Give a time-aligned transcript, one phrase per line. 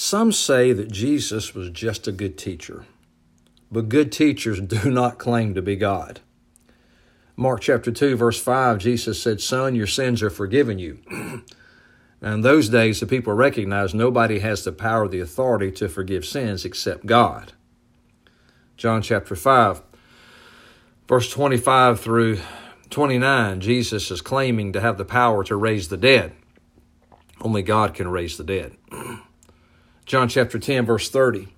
[0.00, 2.84] Some say that Jesus was just a good teacher,
[3.68, 6.20] but good teachers do not claim to be God.
[7.34, 11.00] Mark chapter 2, verse 5, Jesus said, Son, your sins are forgiven you.
[11.10, 15.88] now, in those days, the people recognized nobody has the power or the authority to
[15.88, 17.54] forgive sins except God.
[18.76, 19.82] John chapter 5,
[21.08, 22.38] verse 25 through
[22.90, 26.34] 29, Jesus is claiming to have the power to raise the dead.
[27.40, 28.76] Only God can raise the dead.
[30.08, 31.48] John chapter 10, verse 30.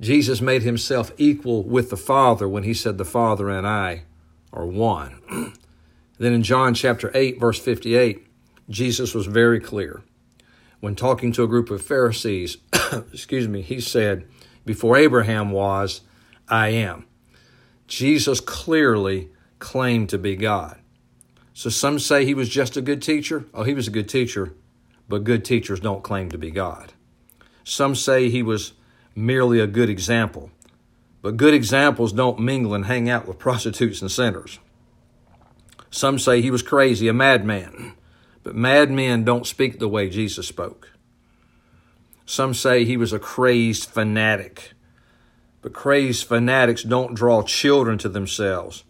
[0.00, 4.02] Jesus made himself equal with the Father when he said, The Father and I
[4.52, 5.20] are one.
[6.18, 8.26] then in John chapter 8, verse 58,
[8.68, 10.02] Jesus was very clear.
[10.80, 12.56] When talking to a group of Pharisees,
[13.12, 14.26] excuse me, he said,
[14.66, 16.00] Before Abraham was,
[16.48, 17.06] I am.
[17.86, 20.80] Jesus clearly claimed to be God.
[21.52, 23.44] So some say he was just a good teacher.
[23.54, 24.54] Oh, he was a good teacher,
[25.08, 26.94] but good teachers don't claim to be God.
[27.64, 28.74] Some say he was
[29.14, 30.50] merely a good example,
[31.22, 34.58] but good examples don't mingle and hang out with prostitutes and sinners.
[35.90, 37.94] Some say he was crazy, a madman,
[38.42, 40.90] but madmen don't speak the way Jesus spoke.
[42.26, 44.72] Some say he was a crazed fanatic,
[45.62, 48.84] but crazed fanatics don't draw children to themselves,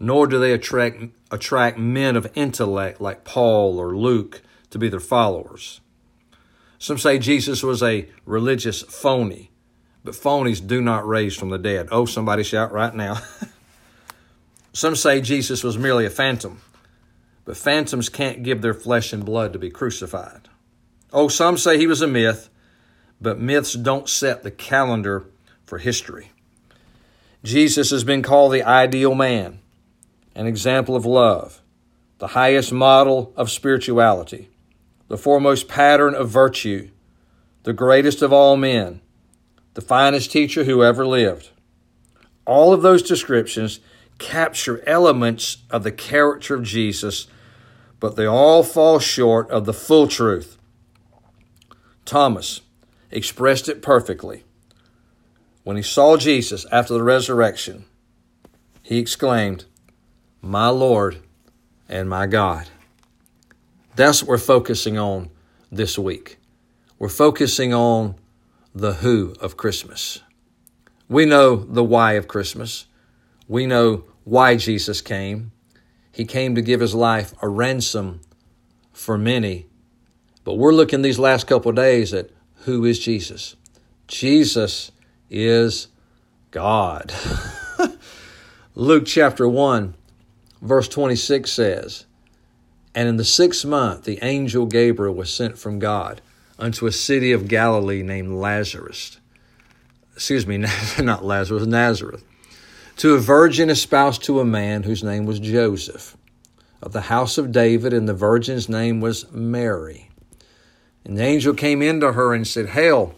[0.00, 5.00] nor do they attract, attract men of intellect like Paul or Luke to be their
[5.00, 5.80] followers.
[6.78, 9.50] Some say Jesus was a religious phony,
[10.04, 11.88] but phonies do not raise from the dead.
[11.90, 13.20] Oh, somebody shout right now.
[14.72, 16.60] Some say Jesus was merely a phantom,
[17.44, 20.48] but phantoms can't give their flesh and blood to be crucified.
[21.12, 22.48] Oh, some say he was a myth,
[23.20, 25.24] but myths don't set the calendar
[25.64, 26.30] for history.
[27.42, 29.58] Jesus has been called the ideal man,
[30.36, 31.60] an example of love,
[32.18, 34.48] the highest model of spirituality
[35.08, 36.90] the foremost pattern of virtue,
[37.64, 39.00] the greatest of all men,
[39.74, 41.50] the finest teacher who ever lived.
[42.46, 43.80] All of those descriptions
[44.18, 47.26] capture elements of the character of Jesus,
[48.00, 50.58] but they all fall short of the full truth.
[52.04, 52.60] Thomas
[53.10, 54.44] expressed it perfectly.
[55.62, 57.84] When he saw Jesus after the resurrection,
[58.82, 59.66] he exclaimed,
[60.40, 61.18] My Lord
[61.88, 62.68] and my God.
[63.98, 65.30] That's what we're focusing on
[65.72, 66.38] this week.
[67.00, 68.14] We're focusing on
[68.72, 70.22] the who of Christmas.
[71.08, 72.86] We know the why of Christmas.
[73.48, 75.50] We know why Jesus came.
[76.12, 78.20] He came to give his life a ransom
[78.92, 79.66] for many.
[80.44, 82.30] But we're looking these last couple days at
[82.66, 83.56] who is Jesus?
[84.06, 84.92] Jesus
[85.28, 85.88] is
[86.52, 87.12] God.
[88.76, 89.96] Luke chapter 1,
[90.62, 92.06] verse 26 says,
[92.98, 96.20] and in the sixth month, the angel Gabriel was sent from God
[96.58, 99.20] unto a city of Galilee named Lazarus.
[100.16, 100.56] Excuse me,
[100.98, 102.24] not Lazarus, Nazareth.
[102.96, 106.16] To a virgin espoused to a man whose name was Joseph,
[106.82, 110.10] of the house of David, and the virgin's name was Mary.
[111.04, 113.14] And the angel came into her and said, Hail,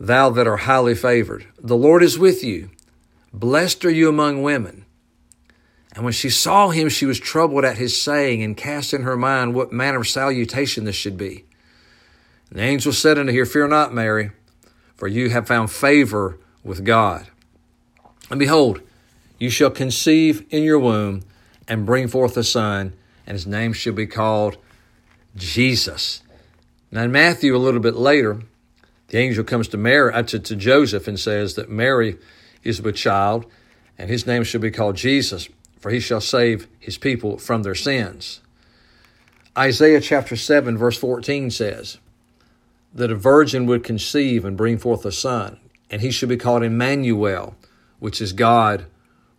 [0.00, 2.70] thou that art highly favored, the Lord is with you.
[3.34, 4.81] Blessed are you among women.
[5.94, 9.16] And when she saw him, she was troubled at his saying and cast in her
[9.16, 11.44] mind what manner of salutation this should be.
[12.48, 14.30] And the angel said unto her, Fear not, Mary,
[14.96, 17.26] for you have found favor with God.
[18.30, 18.80] And behold,
[19.38, 21.22] you shall conceive in your womb
[21.68, 22.94] and bring forth a son,
[23.26, 24.56] and his name shall be called
[25.36, 26.22] Jesus.
[26.90, 28.42] Now, in Matthew, a little bit later,
[29.08, 32.18] the angel comes to Mary, uh, to, to Joseph, and says that Mary
[32.62, 33.44] is with child,
[33.98, 35.48] and his name shall be called Jesus
[35.82, 38.40] for he shall save his people from their sins.
[39.58, 41.98] Isaiah chapter 7, verse 14 says
[42.94, 45.58] that a virgin would conceive and bring forth a son,
[45.90, 47.56] and he should be called Emmanuel,
[47.98, 48.86] which is God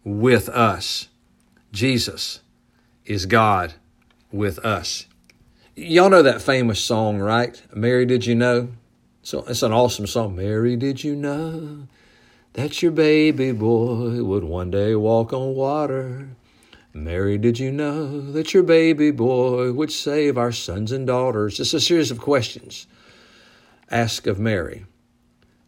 [0.03, 1.07] with us.
[1.71, 2.41] Jesus
[3.05, 3.75] is God
[4.29, 5.05] with us.
[5.77, 7.59] Y'all know that famous song, right?
[7.73, 8.67] Mary, did you know?
[9.21, 10.35] So it's an awesome song.
[10.35, 11.87] Mary, did you know
[12.53, 16.29] that your baby boy would one day walk on water.
[16.93, 21.59] Mary, did you know that your baby boy would save our sons and daughters?
[21.59, 22.85] It's a series of questions.
[23.89, 24.85] Ask of Mary,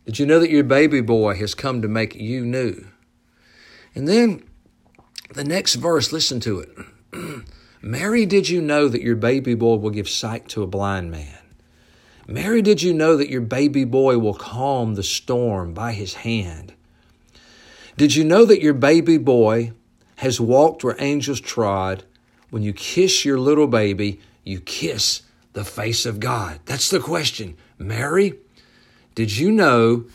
[0.05, 2.85] Did you know that your baby boy has come to make you new?
[3.95, 4.43] And then
[5.33, 7.45] the next verse, listen to it.
[7.81, 11.39] Mary, did you know that your baby boy will give sight to a blind man?
[12.27, 16.74] Mary, did you know that your baby boy will calm the storm by his hand?
[17.97, 19.71] Did you know that your baby boy
[20.17, 22.03] has walked where angels trod?
[22.49, 25.21] When you kiss your little baby, you kiss
[25.53, 26.59] the face of God.
[26.65, 27.55] That's the question.
[27.77, 28.33] Mary,
[29.15, 30.05] did you know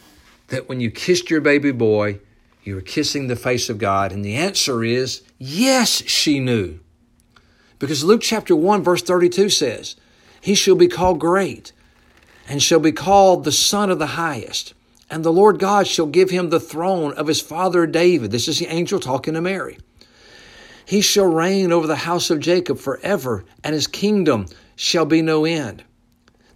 [0.49, 2.21] that when you kissed your baby boy,
[2.63, 4.13] you were kissing the face of God?
[4.13, 6.81] And the answer is yes, she knew.
[7.79, 9.97] Because Luke chapter 1, verse 32 says,
[10.41, 11.73] He shall be called great
[12.47, 14.75] and shall be called the Son of the Highest.
[15.11, 18.31] And the Lord God shall give him the throne of his father David.
[18.31, 19.77] This is the angel talking to Mary.
[20.87, 24.47] He shall reign over the house of Jacob forever, and his kingdom
[24.77, 25.85] shall be no end.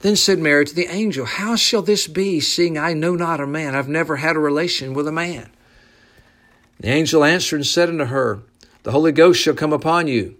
[0.01, 3.47] Then said Mary to the angel, How shall this be, seeing I know not a
[3.47, 3.75] man?
[3.75, 5.51] I've never had a relation with a man.
[6.79, 8.41] The angel answered and said unto her,
[8.83, 10.37] The Holy Ghost shall come upon you,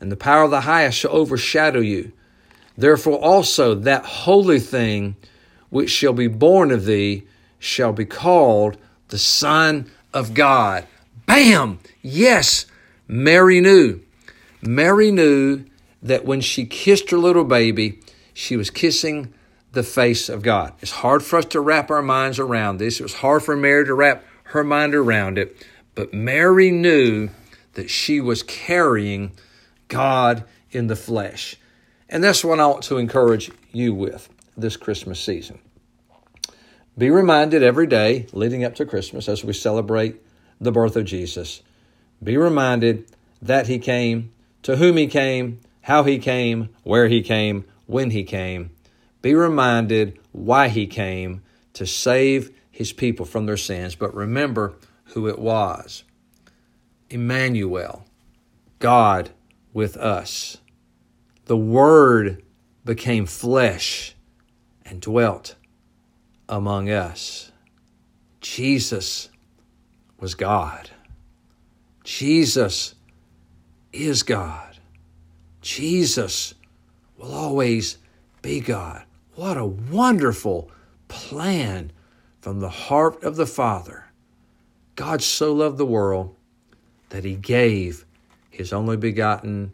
[0.00, 2.12] and the power of the highest shall overshadow you.
[2.76, 5.16] Therefore also that holy thing
[5.68, 7.26] which shall be born of thee
[7.62, 8.76] shall be called
[9.08, 10.84] the Son of God.
[11.26, 11.78] Bam!
[12.02, 12.66] Yes,
[13.06, 14.00] Mary knew.
[14.60, 15.64] Mary knew
[16.02, 18.00] that when she kissed her little baby,
[18.34, 19.32] she was kissing
[19.70, 20.72] the face of God.
[20.80, 22.98] It's hard for us to wrap our minds around this.
[22.98, 25.64] It was hard for Mary to wrap her mind around it.
[25.94, 27.30] But Mary knew
[27.74, 29.32] that she was carrying
[29.86, 30.42] God
[30.72, 31.56] in the flesh.
[32.08, 35.60] And that's what I want to encourage you with this Christmas season.
[36.96, 40.20] Be reminded every day leading up to Christmas as we celebrate
[40.60, 41.62] the birth of Jesus.
[42.22, 43.06] Be reminded
[43.40, 44.30] that He came,
[44.62, 48.70] to whom He came, how He came, where He came, when He came.
[49.22, 51.42] Be reminded why He came
[51.72, 53.94] to save His people from their sins.
[53.94, 54.74] But remember
[55.06, 56.04] who it was
[57.08, 58.04] Emmanuel,
[58.78, 59.30] God
[59.72, 60.58] with us.
[61.46, 62.42] The Word
[62.84, 64.14] became flesh
[64.84, 65.56] and dwelt
[66.52, 67.50] among us.
[68.42, 69.30] Jesus
[70.20, 70.90] was God.
[72.04, 72.94] Jesus
[73.90, 74.76] is God.
[75.62, 76.52] Jesus
[77.16, 77.96] will always
[78.42, 79.04] be God.
[79.34, 80.70] What a wonderful
[81.08, 81.90] plan
[82.42, 84.04] from the heart of the Father.
[84.94, 86.36] God so loved the world
[87.08, 88.04] that he gave
[88.50, 89.72] his only begotten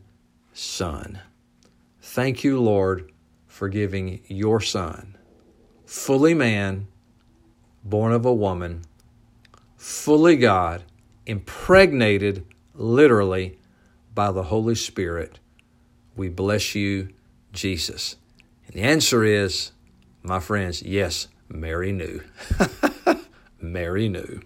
[0.53, 1.19] Son.
[2.01, 3.11] Thank you, Lord,
[3.49, 5.18] for giving your Son,
[5.89, 6.87] fully man,
[7.83, 8.83] born of a woman,
[9.79, 10.85] fully God,
[11.25, 12.45] impregnated
[12.75, 13.59] literally
[14.15, 15.39] by the Holy Spirit.
[16.15, 17.09] We bless you,
[17.55, 18.17] Jesus.
[18.67, 19.73] And the answer is,
[20.23, 22.23] my friends, yes, Mary knew.
[23.63, 24.43] Mary knew.